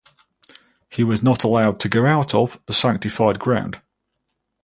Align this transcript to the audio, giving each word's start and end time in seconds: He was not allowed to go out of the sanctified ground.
He 0.89 1.03
was 1.03 1.21
not 1.21 1.43
allowed 1.43 1.79
to 1.81 1.87
go 1.87 2.07
out 2.07 2.33
of 2.33 2.59
the 2.65 2.73
sanctified 2.73 3.37
ground. 3.37 3.83